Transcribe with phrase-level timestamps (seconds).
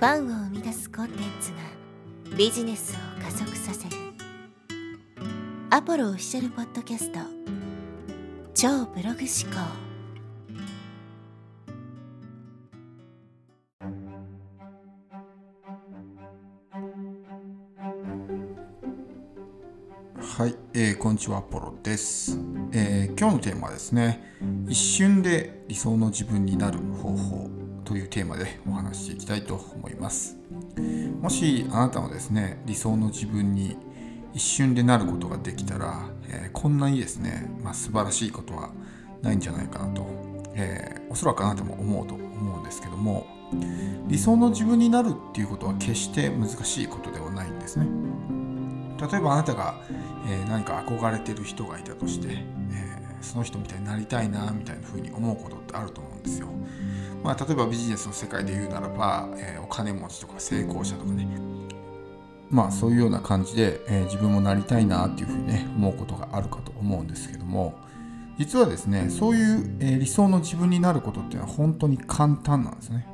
[0.00, 1.58] ファンを生み出すコンテンツが
[2.34, 3.96] ビジネスを加速させる。
[5.68, 7.18] アポロオフィシャルポッドキャスト。
[8.54, 9.60] 超ブログ思考。
[20.18, 22.38] はい、えー、こんにちはアポロです、
[22.72, 27.59] えー、今日のテーマはですね一瞬で理想の自分になる方法。
[27.90, 30.36] というテーマでお話していきたいと思います。
[31.20, 33.76] もしあなたもですね理想の自分に
[34.32, 38.70] 一瞬でなることができたら、えー、こんなにですね、まあ、素晴らしいことは
[39.22, 40.06] ないんじゃないかなと、
[40.54, 43.26] えー、おそらくあなたも思うと思うんですけども
[44.06, 47.88] 理想の自分になるっていうことは決して難しいことではないんですね。
[49.00, 49.82] 例えばあなたが、
[50.28, 52.44] えー、何か憧れてる人がいたとして、えー、
[53.20, 56.46] その人みたいになりたいなみたいな風に思うことってあると思うんですよ。
[57.22, 61.26] まあ、例えばビジネスの世界で言うならば、えー、お金持ちとか成功者とかね。
[62.50, 67.78] まあそういうような感じで、えー、自分もなりたいなっていうふうにね思うことがあるかと思うんですけども。
[68.38, 73.06] 実はですねそういう、え、理想の自分になることっていうのは本当に簡単なんですね。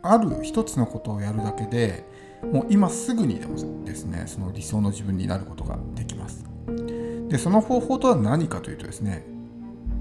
[0.00, 2.04] ある一つのことをやるだけで
[2.52, 6.44] もう今すぐにでもですねその理想の自分になることができます。
[7.28, 9.24] でその方法とは何かというとですね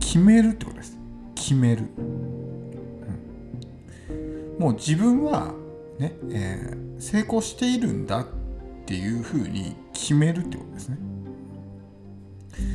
[0.00, 0.98] 決めるってことです。
[1.34, 1.88] 決める。
[4.58, 5.52] もう自分は
[5.98, 8.26] ね、えー、成功しているんだっ
[8.86, 10.98] ていうふうに決めるってことですね。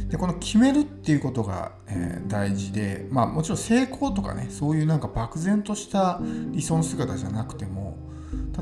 [0.10, 6.20] でこの決めるっていうことが、えー、大事で、まあ、もちろん成功とかねそういうなんか漠然とした
[6.52, 7.98] 理想の姿じゃなくても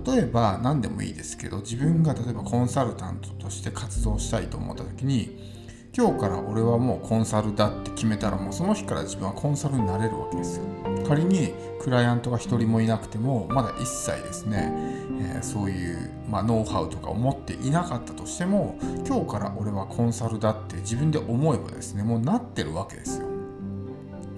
[0.05, 5.58] 例えば何でもいいですけど自分が例えばコンサルタントとして活動したいと思った時に
[5.91, 10.65] 今日から俺はもうコンサルだって決めたらもうその日から自分はコンサルになれるわけですよ。
[11.07, 14.71] 仮にクライアントが1人もいなくてもまだ一切ですね、
[15.19, 23.27] えー、そういう、まあ、ノウハウとかを持っていなかったとしても今日から俺はコンサルだって自分で思えばですねもうなってるわけですよ。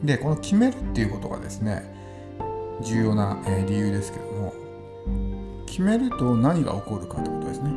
[0.04, 1.84] でこの決めるっていうことがですね
[2.82, 4.54] 重要な、え、理由ですけども
[5.66, 7.72] 決めると何が起こるかってことですね。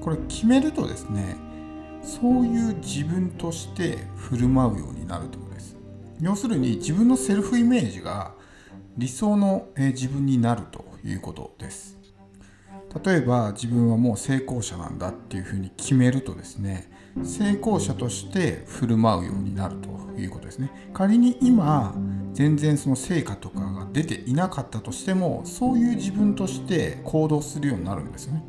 [0.00, 1.47] これ決めるとですね
[2.02, 5.76] そういう自分として振る舞うようになるということです。
[6.20, 8.34] 要するに自分のセルフイメージが
[8.96, 11.98] 理想の自分になるということです。
[13.04, 16.90] 例えば自分はもう成功者なんだっていうふうに決めるとですね
[17.22, 19.88] 成功者として振る舞うようになると
[20.18, 20.70] いうことですね。
[20.94, 21.94] 仮に今
[22.32, 28.44] 全然その成果とかが出ていなかったとしてもそういう自分として行動するようになるんですよね。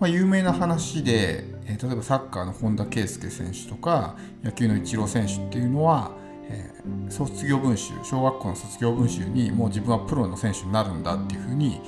[0.00, 6.12] まあ、有名な話で、えー、例えばサッカーの本田圭佑選手とか野球のイチロー選手っていうのは、
[6.48, 11.80] えー、卒業文集小学校の卒業文集にもう自分はプロの選手になるんだっていうふうに、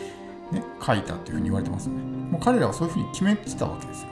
[0.52, 2.02] ね、書いたっていうふうに言われてますよね。
[2.02, 4.08] もう彼らはそういうふうに決めてたわけですよ。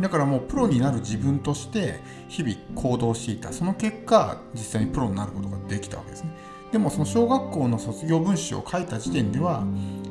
[0.00, 3.52] だからもうプロになる自分として日々行動していた。
[3.52, 6.30] その結果実際にプロになることができたわけですね。
[6.72, 9.64] でもその小学校の卒業文集を書いた時点では、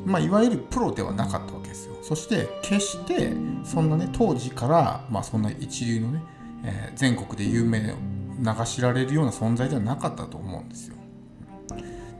[0.06, 1.63] まあ、いわゆるプロではなかったわけです。
[1.86, 1.96] よ。
[2.02, 3.32] そして決して
[3.64, 6.22] そんなね当時から、まあ、そんな一流のね、
[6.64, 7.94] えー、全国で有名で
[8.38, 10.96] 流しられるような存在ではなかったと思うんですよ。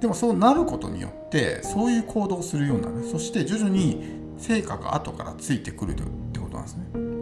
[0.00, 3.08] でもそうなることによってそういう行動をするようになる。
[3.08, 6.02] そして徐々に成果が後からついてくるって
[6.38, 7.14] ことなんですね。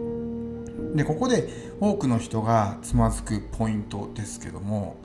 [0.95, 1.49] でここで
[1.79, 4.97] 多くの人がつまずくポイントですけども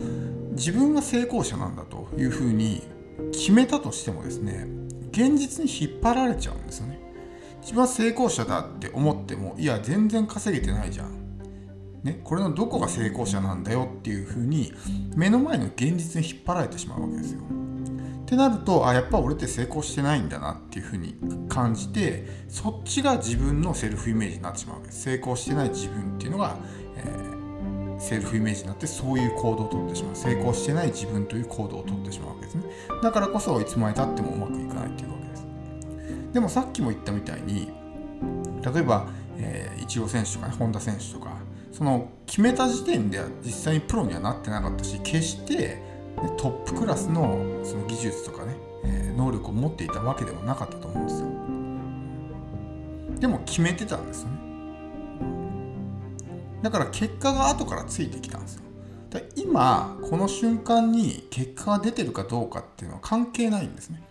[0.52, 2.82] 自分が成功者なんだというふうに
[3.32, 4.66] 決めたとしてもですね
[5.12, 6.97] 現実に引っ張られちゃうんですよね。
[7.60, 11.18] 自分は成功者だって思ってもいや全然稼げてないじゃん。
[12.02, 14.72] ね、これのどこが成功者なんだよっていうふうに
[15.16, 17.40] 目の前の現実に引っ張られてしまうわけですよ。
[17.40, 21.16] ってなるとあやっぱ俺って成功してないんだなっていうふうに
[21.48, 24.88] 感じてそっちが自分のセルフイメージになってしまうわけ。
[24.88, 26.56] です成功してない自分っていうのが、
[26.96, 30.14] えー、セルフイメージになってそういう行動をとってしまう。
[30.14, 32.64] 成功してない自分という行動をとってしまうわけですね。
[33.02, 35.07] だからこそいつまでたってもうまくいかないっていう。
[36.32, 37.70] でもさっきも言ったみたいに
[38.62, 39.06] 例えば、
[39.38, 41.36] えー、イチロー選手とか、ね、本田選手とか
[41.72, 45.82] その決めた時点では実際にプロにはなってなかったし決して
[46.36, 51.28] トップクラスのその技術とかね、えー、能力を持っていたわけでもなかったと思うんですよ。
[53.20, 54.38] でも決めてたんですよね。
[56.62, 58.62] だから結果が後からついてきたんですよ。
[59.36, 64.02] 今この瞬間に結果が出てるかどうかっていうのは関係ないんですね。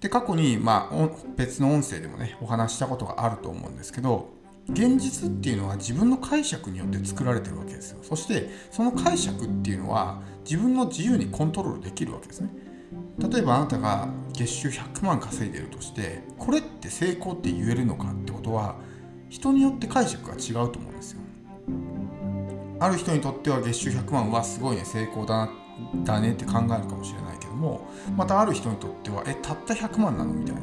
[0.00, 4.30] で過去に、まあ、別の音声でもねお話したことがあると思うんですけど
[4.68, 7.98] 現実っていうのは自分の解釈によって作られてるわけですよ。
[8.02, 12.50] そしてその解釈っていうのは自分の自由にコントロールできるわけですね。
[13.18, 18.76] 例えばあなたが月収100万稼いでるとしてこれって成功って言えるのかってことは
[19.28, 21.20] 人によって解釈が違うと思うんですよ。
[22.80, 25.52] ある人にとっては月収100万はすごいね成功だな
[26.04, 27.86] だねって考えるかもしれないけども
[28.16, 30.32] またある人にとってはえたった100万なの？
[30.32, 30.60] みたいな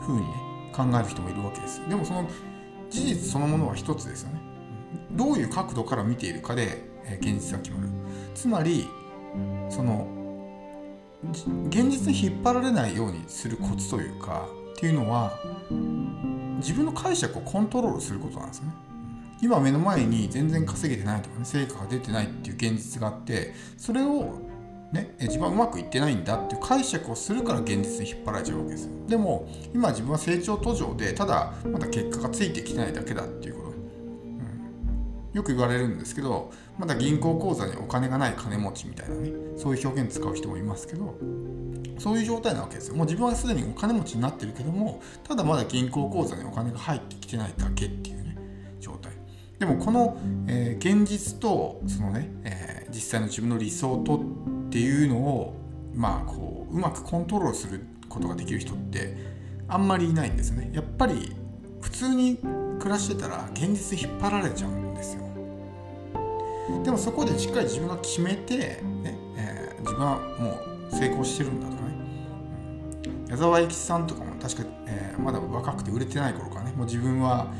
[0.00, 0.26] 風にね
[0.74, 2.28] 考える人もいるわけですでもその
[2.90, 4.40] 事実そのものは一つですよね。
[5.10, 7.88] どういう角度から見ているかで、え現実が決まる。
[8.34, 8.88] つまり
[9.68, 10.06] その
[11.68, 14.46] 現実に引っ張られないようにするコツというか
[14.76, 15.32] っていうのは
[16.58, 18.68] 自分の解釈をコントロールすることなんですね。
[19.42, 24.40] 今目の前に全然稼げてないとかね成果が出てないっていう現実があってそれを
[24.92, 28.90] ね、自分はうまくいってないんだっていう解釈をするから現実に引っ張られちゃうわけですよ。
[29.08, 33.74] でも今自分は成長途上でただまだ結果がついてきてないだけだっていうこと、
[35.36, 41.18] よく言われるんですけどまだ銀行口座にお金がない金持ちみたいなねそういう表現使う人もいますけど
[41.98, 42.94] そういう状態なわけですよ。
[42.94, 48.38] もう自分はすでにお金持ちになってるけどもただまだ銀行口座にお金が入ってきてないだけっていうね
[48.78, 49.13] 状態。
[49.64, 55.54] でもこの、えー、現実とそのね、えー、実際の自分の理想とっていうのを
[55.94, 57.80] まあこううまくコントロールする
[58.10, 59.16] ことができる人って
[59.66, 60.70] あんまりいないんですね。
[60.74, 61.34] やっぱり
[61.80, 62.36] 普通に
[62.78, 65.22] 暮らしてたら現実引っ張られちゃうんですよ。
[66.84, 70.60] でもそこでしっかり自分が決めて、ねえー、自分はも
[70.92, 71.94] う成功してるんだとかね、
[73.30, 77.50] 矢沢永吉さんとかも確か、えー、まだ若くて売れてない頃からねもう自分は、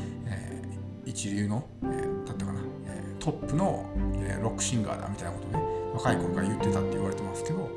[1.06, 3.86] 一流の、えー、だったかな、えー、トップの、
[4.16, 5.64] えー、ロックシンガーだみたいなことね
[5.94, 7.70] 若い頃から言ってたって言われてますけど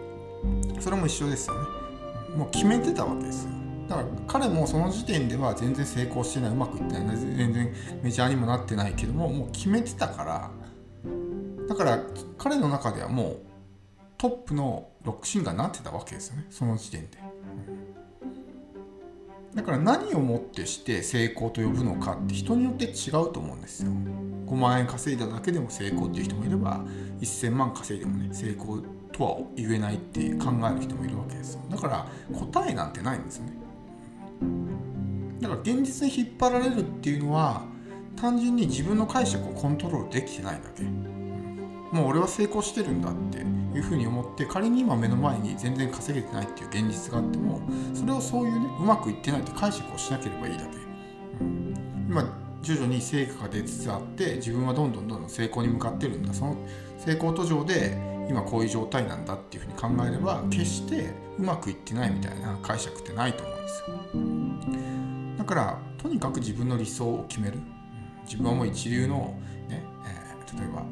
[0.79, 1.67] それも一緒ですよね。
[2.35, 3.51] もう決めてたわけですよ。
[3.87, 10.51] だから彼もその時点では全然成功してないうまくいってない全然メジャーにもなってないけどももう決めてたから
[11.69, 12.03] だから
[12.37, 13.37] 彼の中ではもう
[14.17, 17.17] トップのロックシンガーになってたわけですよねその時点で、
[19.57, 23.91] だから何をもってして成功と呼ぶのかって人によって違うと思うんですよ。
[24.45, 26.85] 5万円稼いだだけでも成功っていう人もいれば
[27.19, 31.61] 1000万稼いでもね成功とは言えないって考える人もいるわけですよ。
[31.71, 32.07] だから
[32.37, 33.53] 答えなんてないんですよね。
[35.41, 37.63] だから現実に引っ張られるっていうのは
[38.15, 40.83] 単純に自分の解釈をコントロールできてないだけ。
[41.91, 43.39] もう俺は成功してるんだって
[43.77, 47.61] いうふうに思って仮に今目の前に全然稼げてないっていう現実があっても
[47.93, 50.77] それをそういうねうまくいってないって解釈をしなければいいだけ、
[51.41, 51.43] う。
[51.43, 51.73] ん、
[52.09, 52.23] 今
[52.61, 56.33] 徐々に成果が出つつあって自分はどんどんどんどん成功に向かってるんだ。
[56.33, 56.57] その
[56.97, 57.97] 成功途上で
[58.29, 65.37] 今こういう状態なんだっていうふうに考えれば決してうまくいってないみたいな解釈ってないと思うんですよ。
[65.37, 67.59] だからとにかく自分の理想を決める。
[68.25, 70.83] 自分はもう一流の、ねえー、例えば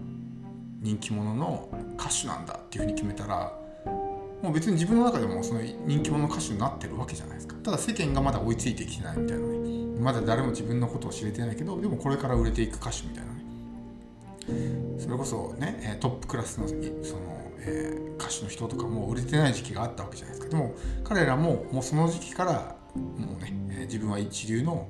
[0.85, 1.67] 人気者の
[1.97, 3.51] 歌手なんだっていうふうに決めたら
[4.43, 7.55] もう別に自分の中でもその人気者の歌手になってるわけじゃないですか。
[7.63, 9.55] ただ世間がまだ追いついてきてないみたいなね。
[9.99, 14.99] まだ誰も自分のことを知れてないけどでもこれから売れていく歌手みたいなね。
[14.99, 16.81] それこそねトップクラスのその、
[17.61, 20.55] えー、歌手の人とかも売れてない時期があったわけじゃないですか。
[20.55, 23.51] でも彼らももうその時期からもうね、
[23.87, 24.87] 自分は一流の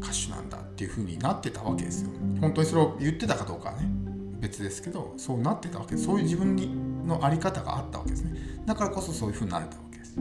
[0.00, 2.10] 歌手なんだっていう風になってたわけですよ。
[2.40, 4.01] 本当にそれを言ってたかどうかね。
[4.42, 6.68] 別ですけどそうなってたわけですそういう自分に
[7.06, 8.32] の在り方があったわけですね。
[8.66, 10.16] だからこそそういう風になれたわけです。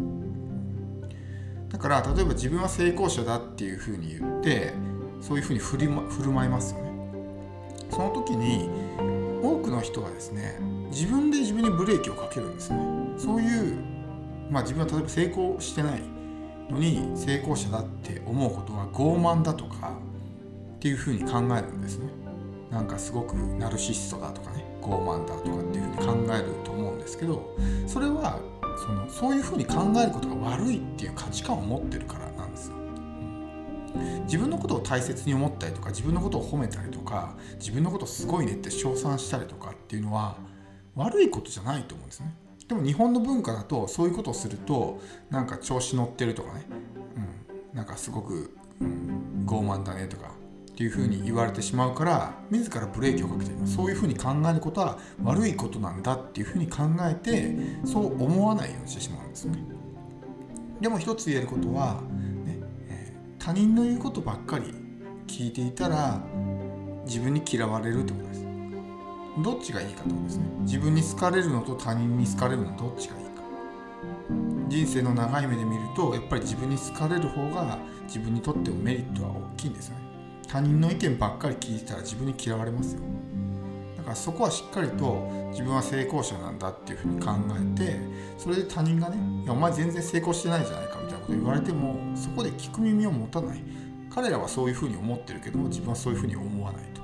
[1.69, 4.74] だから例えば自分は成功者だっていうふうに言って
[5.22, 6.91] そういうふうに振り、ま、振る舞いますよね。
[7.89, 8.69] その時に
[9.41, 10.60] 多くの人はですね
[10.91, 12.79] 自分で自分にブレーキをかけるんですね。
[13.17, 13.75] そういう
[14.51, 16.01] まあ自分は例えば成功してない
[16.69, 19.98] のに成功者だって思うことは傲慢だとか
[20.75, 22.30] っていうふうに考えるんですね。
[22.72, 28.40] なんかすごくナルシストだとかね傲慢だとかっていうふうに考えると思うんですけどそれは
[28.78, 32.75] そのそういうふうに考えることが悪いっていう価値観を持ってるからなんですよ。
[34.24, 40.38] 自分のことを大切に思ったりとか自分のことを褒めたりとか自分のことすごいねって称賛したりとかっていうのは
[40.96, 42.34] 悪いことじゃないと思うんですね。
[42.70, 46.66] でも日本の文化だとそういうことをするとなんか調子乗ってるとかね、
[47.74, 50.32] うん、なんかすごく、うん、傲慢だねとか
[50.72, 59.63] っていうふうに言われてしまうから自らブレーキをかけてそういうふうに考えることは悪いことなんだっていうふうに考えてそう思わないようにしてしまうんですよね。
[60.80, 62.01] でも一つ言えることは、
[62.46, 62.60] ね
[62.90, 64.74] えー、他人の言うことばっかり
[65.28, 66.20] 聞いていたら
[67.06, 68.46] 自分に嫌われるってことです。
[69.44, 70.46] どっちがいいかってことですね。
[70.62, 73.32] 自分に好かれるのと他人に好かれるのどっちがいいか。
[74.70, 80.11] 人生の長い目で見るとやっぱり自分に好かれる方が自分にとってもメリットは大きいんですよね。
[80.51, 83.01] 他人の意見ばっかり聞いてたら自分に嫌われますよ。
[83.96, 88.00] だからそこはしっかりと自分は成功者なんだっていうふうに考えて
[88.38, 93.63] それで他人がね「いやお前全然成功してないじゃないか」みたいなこと言われてもそこで聞く耳を持たない。
[94.13, 97.01] 彼らはそういうふうに思ってるけども自分はそういうふうに思わないと。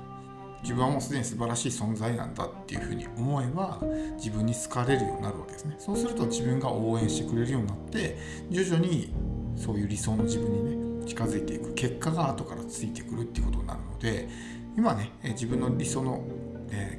[0.61, 3.79] 自分はもうすでに素晴らしい存在なんだっていうふうに思えば
[4.17, 5.75] 自分に好かれるようになるわけですね。
[5.79, 8.17] そうすると自分が応援してくれるようになって
[8.49, 9.13] 徐々に
[9.55, 11.73] そういう理想の自分にね近づいていく。
[11.73, 14.29] 結果が後からついてくるっていうことになるので
[14.77, 16.23] 今ね自分の理想の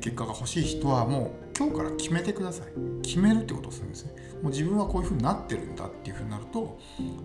[0.00, 2.66] 結果が欲しい人はもう今日から決めてください。
[3.02, 4.12] 決めるってことをするんですね。
[4.42, 6.78] もう自分はこういうふうになってるんだっていうふうになると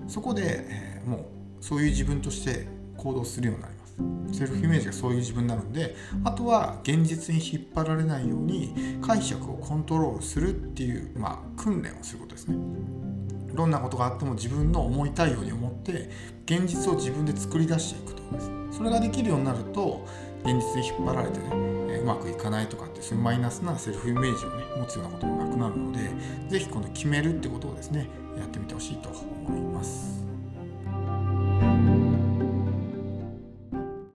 [0.07, 1.25] そこで、えー、もう
[1.61, 3.83] そういう自分として行動するようになります。
[4.31, 12.57] セルフイメージがそういう自分になるんであとは現実に引っ張られないように解釈をコントロールするっていう、まあ、訓練をすることですね。
[13.53, 16.09] どんなことがあっても自分の思いたいように思って
[16.45, 18.51] 現実を自分で作り出していくとです。
[18.77, 20.05] それができるようになると
[20.43, 26.09] 現実に引っ張られてねうまくいかないとかってそういうマイナスなセルフイメージをね持つようなこともなくなるので
[26.49, 30.32] 是非この決めるってことをですねやってみてほしいと思います。